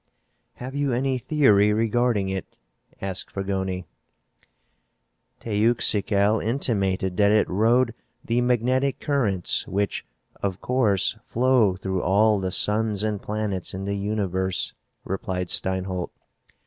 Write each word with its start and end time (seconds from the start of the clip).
"Have 0.53 0.73
you 0.73 0.93
any 0.93 1.19
theory 1.19 1.71
regarding 1.73 2.27
it?" 2.29 2.57
asked 3.01 3.29
Fragoni. 3.29 3.85
"Teuxical 5.39 6.39
intimated 6.43 7.17
that 7.17 7.31
it 7.31 7.47
rode 7.47 7.93
the 8.25 8.41
magnetic 8.41 8.99
currents 8.99 9.67
which, 9.67 10.03
of 10.41 10.59
course, 10.59 11.19
flow 11.23 11.75
through 11.75 12.01
all 12.01 12.39
the 12.39 12.51
suns 12.51 13.03
and 13.03 13.21
planets 13.21 13.75
in 13.75 13.85
the 13.85 13.95
universe," 13.95 14.73
replied 15.05 15.49
Steinholt. 15.51 16.09